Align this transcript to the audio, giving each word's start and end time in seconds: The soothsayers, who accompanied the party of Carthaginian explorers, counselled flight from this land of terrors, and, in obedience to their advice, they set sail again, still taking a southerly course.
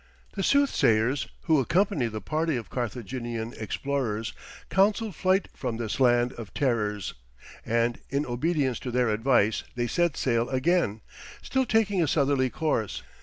The 0.33 0.41
soothsayers, 0.41 1.27
who 1.43 1.59
accompanied 1.59 2.07
the 2.07 2.21
party 2.21 2.55
of 2.55 2.71
Carthaginian 2.71 3.53
explorers, 3.59 4.33
counselled 4.67 5.13
flight 5.13 5.47
from 5.53 5.77
this 5.77 5.99
land 5.99 6.33
of 6.33 6.55
terrors, 6.55 7.13
and, 7.63 7.99
in 8.09 8.25
obedience 8.25 8.79
to 8.79 8.89
their 8.89 9.09
advice, 9.09 9.61
they 9.75 9.85
set 9.85 10.17
sail 10.17 10.49
again, 10.49 11.01
still 11.43 11.67
taking 11.67 12.01
a 12.01 12.07
southerly 12.07 12.49
course. 12.49 13.03